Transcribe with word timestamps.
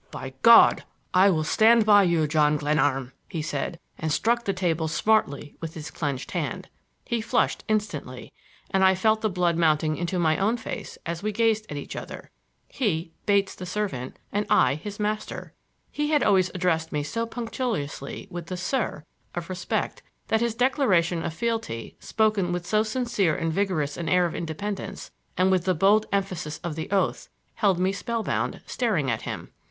"By 0.09 0.33
God, 0.41 0.83
I 1.13 1.29
will 1.29 1.43
stand 1.43 1.85
by 1.85 2.01
you, 2.01 2.25
John 2.25 2.57
Glenarm!" 2.57 3.11
he 3.29 3.43
said, 3.43 3.77
and 3.99 4.11
struck 4.11 4.45
the 4.45 4.51
table 4.51 4.87
smartly 4.87 5.55
with 5.61 5.75
his 5.75 5.91
clenched 5.91 6.31
hand. 6.31 6.69
He 7.05 7.21
flushed 7.21 7.63
instantly, 7.67 8.33
and 8.71 8.83
I 8.83 8.95
felt 8.95 9.21
the 9.21 9.29
blood 9.29 9.57
mounting 9.59 9.97
into 9.97 10.17
my 10.17 10.39
own 10.39 10.57
face 10.57 10.97
as 11.05 11.21
we 11.21 11.31
gazed 11.31 11.67
at 11.69 11.77
each 11.77 11.95
other,—he, 11.95 13.11
Bates, 13.27 13.53
the 13.53 13.67
servant, 13.67 14.17
and 14.33 14.47
I, 14.49 14.73
his 14.73 14.99
master! 14.99 15.53
He 15.91 16.09
had 16.09 16.23
always 16.23 16.49
addressed 16.55 16.91
me 16.91 17.03
so 17.03 17.27
punctiliously 17.27 18.27
with 18.31 18.47
the 18.47 18.57
"sir" 18.57 19.03
of 19.35 19.49
respect 19.51 20.01
that 20.29 20.41
his 20.41 20.55
declaration 20.55 21.21
of 21.21 21.35
fealty, 21.35 21.95
spoken 21.99 22.51
with 22.51 22.65
so 22.65 22.81
sincere 22.81 23.35
and 23.35 23.53
vigorous 23.53 23.97
an 23.97 24.09
air 24.09 24.25
of 24.25 24.33
independence, 24.33 25.11
and 25.37 25.51
with 25.51 25.65
the 25.65 25.75
bold 25.75 26.07
emphasis 26.11 26.59
of 26.63 26.73
the 26.75 26.89
oath, 26.89 27.29
held 27.53 27.77
me 27.77 27.91
spellbound, 27.91 28.61
staring 28.65 29.11
at 29.11 29.21
him. 29.29 29.51